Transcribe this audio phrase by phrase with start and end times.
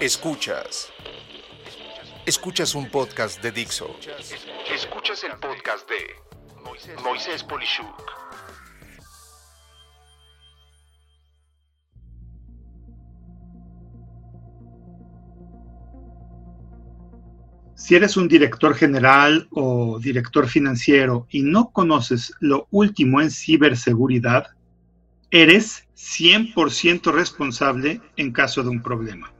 [0.00, 0.92] Escuchas.
[2.26, 3.94] Escuchas un podcast de Dixo.
[4.74, 8.02] Escuchas el podcast de Moisés Polishuk.
[17.76, 24.48] Si eres un director general o director financiero y no conoces lo último en ciberseguridad,
[25.30, 29.35] eres 100% responsable en caso de un problema.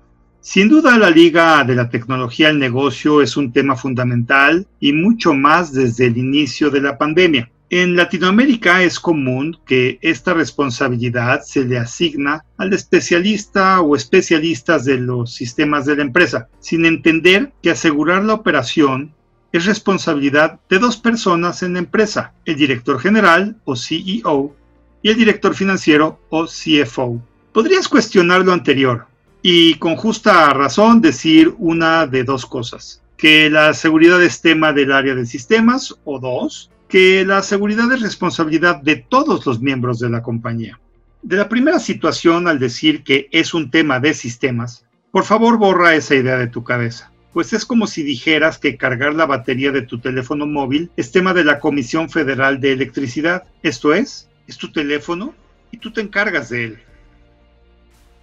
[0.49, 5.35] Sin duda la liga de la tecnología al negocio es un tema fundamental y mucho
[5.35, 7.51] más desde el inicio de la pandemia.
[7.69, 14.99] En Latinoamérica es común que esta responsabilidad se le asigna al especialista o especialistas de
[14.99, 19.13] los sistemas de la empresa, sin entender que asegurar la operación
[19.51, 24.55] es responsabilidad de dos personas en la empresa, el director general o CEO
[25.03, 27.21] y el director financiero o CFO.
[27.53, 29.09] Podrías cuestionar lo anterior
[29.43, 34.93] y con justa razón decir una de dos cosas, que la seguridad es tema del
[34.93, 40.11] área de sistemas o dos, que la seguridad es responsabilidad de todos los miembros de
[40.11, 40.81] la compañía.
[41.23, 45.95] De la primera situación al decir que es un tema de sistemas, por favor borra
[45.95, 49.83] esa idea de tu cabeza, pues es como si dijeras que cargar la batería de
[49.83, 53.45] tu teléfono móvil es tema de la Comisión Federal de Electricidad.
[53.63, 55.35] Esto es, es tu teléfono
[55.71, 56.79] y tú te encargas de él.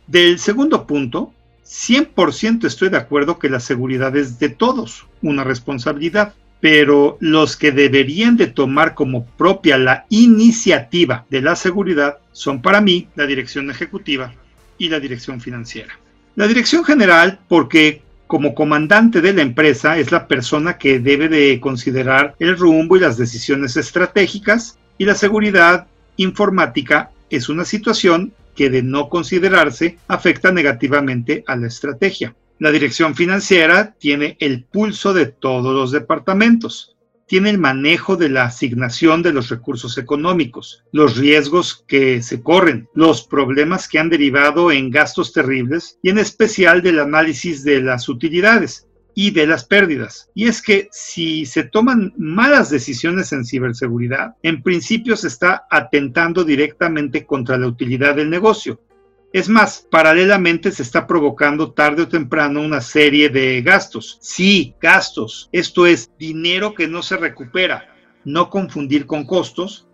[0.08, 1.34] Del segundo punto,
[1.66, 7.74] 100% estoy de acuerdo que la seguridad es de todos, una responsabilidad pero los que
[7.74, 13.70] deberían de tomar como propia la iniciativa de la seguridad son para mí la dirección
[13.70, 14.34] ejecutiva
[14.78, 16.00] y la dirección financiera.
[16.38, 21.60] La dirección general porque como comandante de la empresa es la persona que debe de
[21.60, 28.70] considerar el rumbo y las decisiones estratégicas y la seguridad informática es una situación que
[28.70, 32.36] de no considerarse afecta negativamente a la estrategia.
[32.60, 36.96] La dirección financiera tiene el pulso de todos los departamentos.
[37.28, 42.88] Tiene el manejo de la asignación de los recursos económicos, los riesgos que se corren,
[42.94, 48.08] los problemas que han derivado en gastos terribles y en especial del análisis de las
[48.08, 50.30] utilidades y de las pérdidas.
[50.34, 56.44] Y es que si se toman malas decisiones en ciberseguridad, en principio se está atentando
[56.44, 58.80] directamente contra la utilidad del negocio,
[59.34, 64.20] es más, paralelamente se está provocando tarde o temprano una serie de gastos.
[64.22, 65.50] Sí, gastos.
[65.52, 67.96] Esto es dinero que no se recupera.
[68.26, 69.88] No confundir con costos,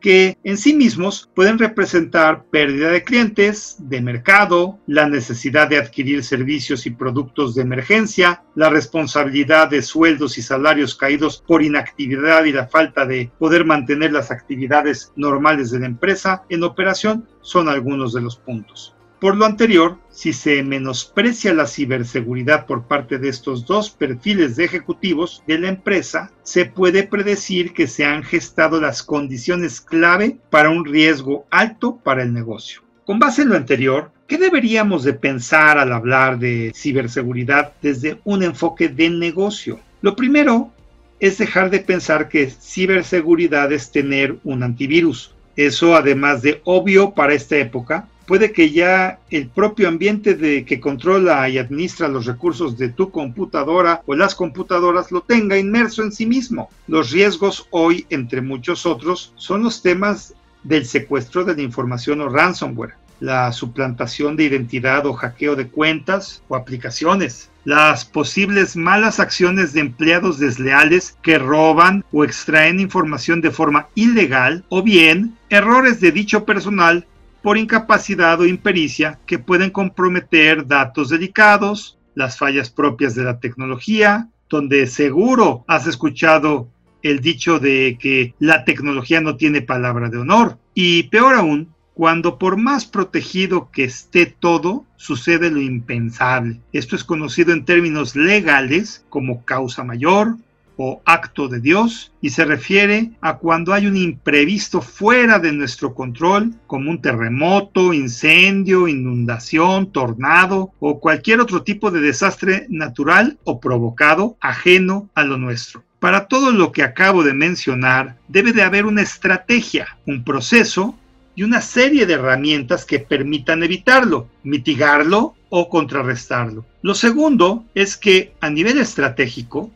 [0.00, 6.24] que en sí mismos pueden representar pérdida de clientes, de mercado, la necesidad de adquirir
[6.24, 12.52] servicios y productos de emergencia, la responsabilidad de sueldos y salarios caídos por inactividad y
[12.52, 18.12] la falta de poder mantener las actividades normales de la empresa en operación son algunos
[18.12, 18.94] de los puntos.
[19.20, 24.64] Por lo anterior, si se menosprecia la ciberseguridad por parte de estos dos perfiles de
[24.64, 30.70] ejecutivos de la empresa, se puede predecir que se han gestado las condiciones clave para
[30.70, 32.80] un riesgo alto para el negocio.
[33.04, 38.42] Con base en lo anterior, ¿qué deberíamos de pensar al hablar de ciberseguridad desde un
[38.42, 39.80] enfoque de negocio?
[40.00, 40.72] Lo primero
[41.18, 45.34] es dejar de pensar que ciberseguridad es tener un antivirus.
[45.56, 50.78] Eso, además de obvio para esta época, puede que ya el propio ambiente de que
[50.78, 56.12] controla y administra los recursos de tu computadora o las computadoras lo tenga inmerso en
[56.12, 56.70] sí mismo.
[56.86, 60.32] Los riesgos hoy, entre muchos otros, son los temas
[60.62, 66.40] del secuestro de la información o ransomware, la suplantación de identidad o hackeo de cuentas
[66.46, 73.50] o aplicaciones, las posibles malas acciones de empleados desleales que roban o extraen información de
[73.50, 77.08] forma ilegal o bien errores de dicho personal
[77.42, 84.28] por incapacidad o impericia que pueden comprometer datos delicados, las fallas propias de la tecnología,
[84.48, 86.68] donde seguro has escuchado
[87.02, 90.58] el dicho de que la tecnología no tiene palabra de honor.
[90.74, 96.60] Y peor aún, cuando por más protegido que esté todo, sucede lo impensable.
[96.72, 100.36] Esto es conocido en términos legales como causa mayor,
[100.76, 105.94] o acto de Dios y se refiere a cuando hay un imprevisto fuera de nuestro
[105.94, 113.60] control, como un terremoto, incendio, inundación, tornado o cualquier otro tipo de desastre natural o
[113.60, 115.82] provocado ajeno a lo nuestro.
[115.98, 120.94] Para todo lo que acabo de mencionar, debe de haber una estrategia, un proceso
[121.34, 126.64] y una serie de herramientas que permitan evitarlo, mitigarlo o contrarrestarlo.
[126.82, 129.70] Lo segundo es que a nivel estratégico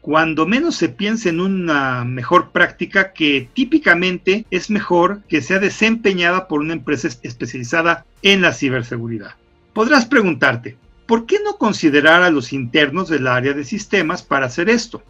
[0.00, 6.48] cuando menos se piensa en una mejor práctica que típicamente es mejor que sea desempeñada
[6.48, 9.34] por una empresa especializada en la ciberseguridad.
[9.74, 10.76] Podrás preguntarte,
[11.06, 15.02] ¿por qué no considerar a los internos del área de sistemas para hacer esto?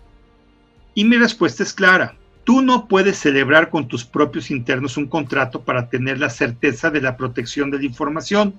[0.95, 2.17] Y mi respuesta es clara.
[2.43, 7.01] Tú no puedes celebrar con tus propios internos un contrato para tener la certeza de
[7.01, 8.55] la protección de la información.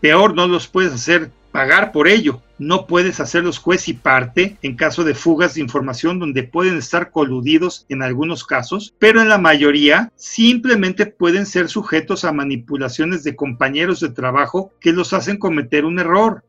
[0.00, 2.40] Peor, no los puedes hacer pagar por ello.
[2.60, 7.10] No puedes hacerlos juez y parte en caso de fugas de información donde pueden estar
[7.10, 13.34] coludidos en algunos casos, pero en la mayoría simplemente pueden ser sujetos a manipulaciones de
[13.34, 16.44] compañeros de trabajo que los hacen cometer un error.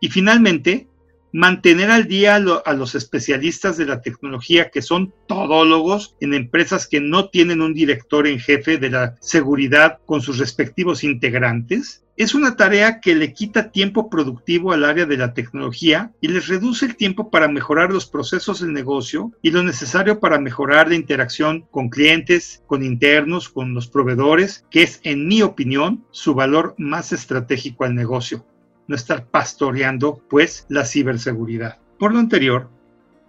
[0.00, 0.88] Y finalmente,
[1.36, 6.98] mantener al día a, los especialistas de la tecnología que son todólogos en empresas que
[6.98, 12.02] no tienen un director en jefe de la seguridad con sus respectivos integrantes.
[12.16, 16.48] Es una tarea que le quita tiempo productivo al área de la tecnología y les
[16.48, 20.94] reduce el tiempo para mejorar los procesos del negocio y lo necesario para mejorar la
[20.94, 26.74] interacción con clientes, con internos, con los proveedores, que es, en mi opinión, su valor
[26.78, 28.46] más estratégico al negocio
[28.88, 31.78] no estar pastoreando pues la ciberseguridad.
[31.98, 32.68] Por lo anterior,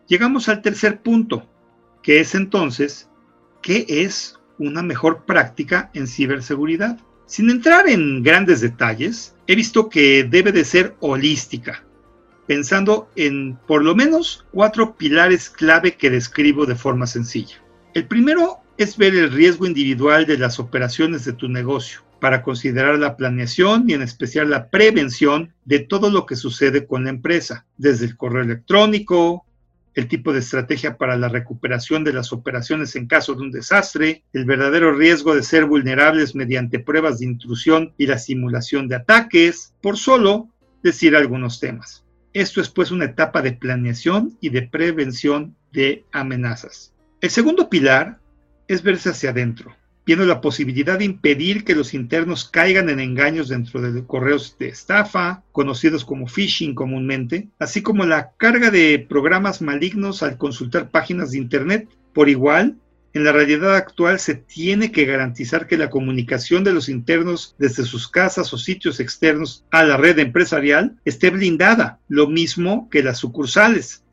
[0.07, 1.47] llegamos al tercer punto,
[2.03, 3.09] que es entonces,
[3.61, 6.99] ¿qué es una mejor práctica en ciberseguridad?
[7.25, 11.83] Sin entrar en grandes detalles, he visto que debe de ser holística,
[12.47, 17.61] pensando en por lo menos cuatro pilares clave que describo de forma sencilla.
[17.93, 22.97] El primero es ver el riesgo individual de las operaciones de tu negocio para considerar
[22.99, 27.65] la planeación y en especial la prevención de todo lo que sucede con la empresa,
[27.77, 29.45] desde el correo electrónico,
[29.97, 34.23] el tipo de estrategia para la recuperación de las operaciones en caso de un desastre,
[34.31, 39.73] el verdadero riesgo de ser vulnerables mediante pruebas de intrusión y la simulación de ataques,
[39.81, 40.49] por solo
[40.83, 42.05] decir algunos temas.
[42.33, 46.93] Esto es pues una etapa de planeación y de prevención de amenazas.
[47.19, 48.19] El segundo pilar
[48.67, 49.75] es verse hacia adentro,
[50.07, 54.69] viendo la posibilidad de impedir que los internos caigan en engaños dentro de correos de
[54.69, 61.31] estafa, conocidos como phishing comúnmente, así como la carga de programas malignos al consultar páginas
[61.31, 61.89] de Internet.
[62.13, 62.77] Por igual,
[63.13, 67.83] en la realidad actual se tiene que garantizar que la comunicación de los internos desde
[67.83, 73.17] sus casas o sitios externos a la red empresarial esté blindada, lo mismo que las
[73.17, 74.03] sucursales,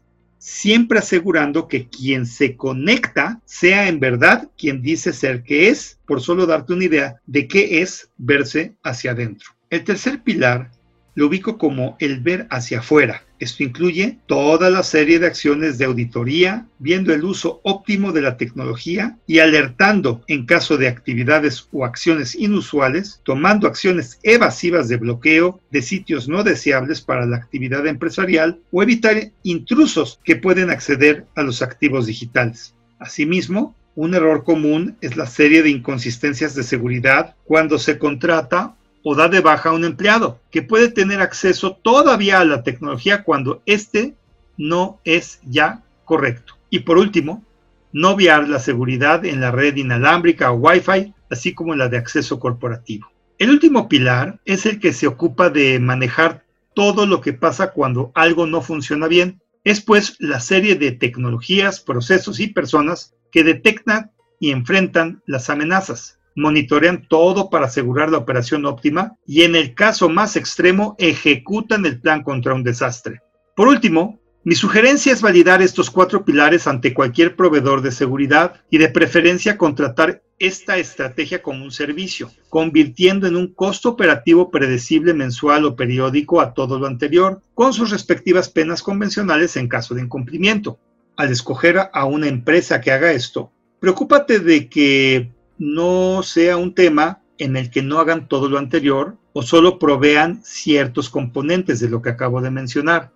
[0.44, 6.20] siempre asegurando que quien se conecta sea en verdad quien dice ser que es, por
[6.20, 9.52] solo darte una idea de qué es verse hacia adentro.
[9.70, 10.70] El tercer pilar
[11.14, 13.22] lo ubico como el ver hacia afuera.
[13.38, 18.36] Esto incluye toda la serie de acciones de auditoría, viendo el uso óptimo de la
[18.36, 25.60] tecnología y alertando en caso de actividades o acciones inusuales, tomando acciones evasivas de bloqueo
[25.70, 31.42] de sitios no deseables para la actividad empresarial o evitar intrusos que pueden acceder a
[31.42, 32.74] los activos digitales.
[32.98, 38.74] Asimismo, un error común es la serie de inconsistencias de seguridad cuando se contrata
[39.04, 43.22] o da de baja a un empleado que puede tener acceso todavía a la tecnología
[43.22, 44.14] cuando éste
[44.56, 46.54] no es ya correcto.
[46.70, 47.44] Y por último,
[47.92, 52.40] no obviar la seguridad en la red inalámbrica o Wi-Fi, así como la de acceso
[52.40, 53.08] corporativo.
[53.38, 56.42] El último pilar es el que se ocupa de manejar
[56.74, 59.40] todo lo que pasa cuando algo no funciona bien.
[59.64, 66.18] Es pues la serie de tecnologías, procesos y personas que detectan y enfrentan las amenazas
[66.34, 72.00] monitorean todo para asegurar la operación óptima y en el caso más extremo ejecutan el
[72.00, 73.20] plan contra un desastre.
[73.54, 78.76] Por último, mi sugerencia es validar estos cuatro pilares ante cualquier proveedor de seguridad y
[78.76, 85.64] de preferencia contratar esta estrategia como un servicio, convirtiendo en un costo operativo predecible mensual
[85.64, 90.78] o periódico a todo lo anterior, con sus respectivas penas convencionales en caso de incumplimiento.
[91.16, 93.50] Al escoger a una empresa que haga esto,
[93.80, 99.16] preocúpate de que no sea un tema en el que no hagan todo lo anterior
[99.32, 103.12] o solo provean ciertos componentes de lo que acabo de mencionar.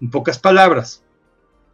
[0.00, 1.04] En pocas palabras,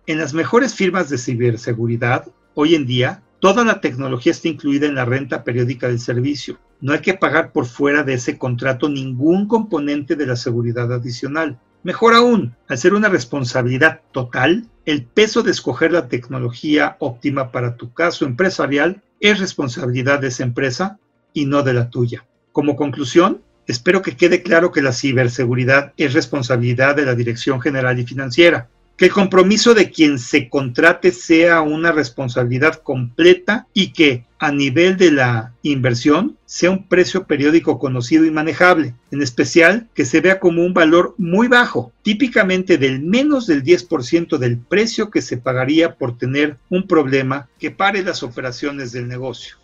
[0.07, 4.95] en las mejores firmas de ciberseguridad, hoy en día, toda la tecnología está incluida en
[4.95, 6.59] la renta periódica del servicio.
[6.81, 11.59] No hay que pagar por fuera de ese contrato ningún componente de la seguridad adicional.
[11.83, 17.77] Mejor aún, al ser una responsabilidad total, el peso de escoger la tecnología óptima para
[17.77, 20.99] tu caso empresarial es responsabilidad de esa empresa
[21.33, 22.27] y no de la tuya.
[22.51, 27.99] Como conclusión, espero que quede claro que la ciberseguridad es responsabilidad de la Dirección General
[27.99, 28.69] y Financiera,
[29.03, 34.97] que el compromiso de quien se contrate sea una responsabilidad completa y que a nivel
[34.97, 40.39] de la inversión sea un precio periódico conocido y manejable, en especial que se vea
[40.39, 45.97] como un valor muy bajo, típicamente del menos del 10% del precio que se pagaría
[45.97, 49.57] por tener un problema que pare las operaciones del negocio.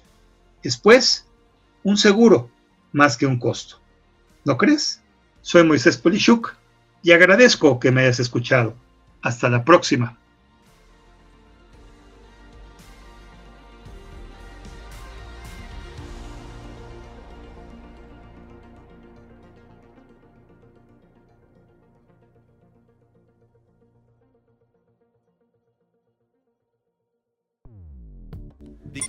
[0.65, 1.29] Después,
[1.85, 2.51] un seguro
[2.91, 3.81] más que un costo.
[4.45, 5.01] ¿No crees?
[5.43, 6.57] Soy Moisés Polishuk
[7.05, 8.75] y agradezco que me hayas escuchado.
[9.23, 10.17] Hasta la próxima.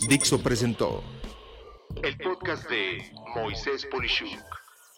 [0.09, 1.03] Dixo presentó
[2.03, 3.03] El podcast de
[3.35, 4.58] Moisés Polishuk.